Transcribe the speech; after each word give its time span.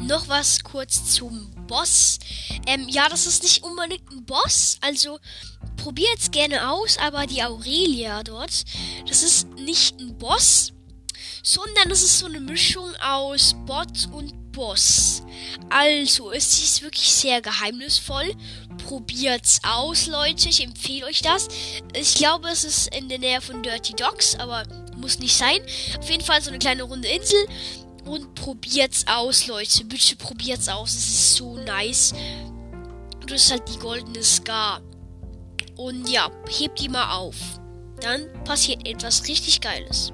noch 0.00 0.28
was 0.28 0.62
kurz 0.62 1.12
zum 1.14 1.50
Boss. 1.66 2.18
Ähm, 2.66 2.88
ja, 2.88 3.08
das 3.08 3.26
ist 3.26 3.42
nicht 3.42 3.62
unbedingt 3.62 4.10
ein 4.10 4.24
Boss. 4.24 4.78
Also 4.80 5.18
probiert's 5.76 6.30
gerne 6.30 6.70
aus, 6.70 6.98
aber 6.98 7.26
die 7.26 7.42
Aurelia 7.42 8.22
dort, 8.22 8.64
das 9.06 9.22
ist 9.22 9.48
nicht 9.54 9.98
ein 10.00 10.16
Boss, 10.18 10.72
sondern 11.42 11.90
es 11.90 12.02
ist 12.02 12.18
so 12.18 12.26
eine 12.26 12.40
Mischung 12.40 12.94
aus 12.96 13.54
Bot 13.66 14.08
und 14.12 14.52
Boss. 14.52 15.22
Also, 15.70 16.32
es 16.32 16.62
ist 16.62 16.82
wirklich 16.82 17.08
sehr 17.14 17.40
geheimnisvoll. 17.40 18.34
Probiert's 18.84 19.60
aus, 19.62 20.06
Leute. 20.06 20.48
Ich 20.48 20.62
empfehle 20.64 21.06
euch 21.06 21.22
das. 21.22 21.48
Ich 21.94 22.16
glaube, 22.16 22.48
es 22.48 22.64
ist 22.64 22.94
in 22.94 23.08
der 23.08 23.18
Nähe 23.18 23.40
von 23.40 23.62
Dirty 23.62 23.92
Dogs, 23.92 24.34
aber 24.34 24.64
muss 24.96 25.20
nicht 25.20 25.36
sein. 25.36 25.60
Auf 25.98 26.10
jeden 26.10 26.24
Fall 26.24 26.42
so 26.42 26.50
eine 26.50 26.58
kleine 26.58 26.82
runde 26.82 27.06
Insel. 27.06 27.38
Und 28.08 28.34
probiert's 28.34 29.04
aus, 29.06 29.46
Leute. 29.46 29.84
Bitte 29.84 30.16
probiert's 30.16 30.68
aus. 30.68 30.94
Es 30.94 31.08
ist 31.08 31.34
so 31.34 31.56
nice. 31.56 32.14
Das 33.26 33.42
ist 33.44 33.50
halt 33.50 33.68
die 33.68 33.78
goldene 33.78 34.22
Scar. 34.22 34.80
Und 35.76 36.08
ja, 36.08 36.30
hebt 36.48 36.80
die 36.80 36.88
mal 36.88 37.14
auf. 37.16 37.36
Dann 38.00 38.32
passiert 38.44 38.86
etwas 38.88 39.28
richtig 39.28 39.60
Geiles. 39.60 40.10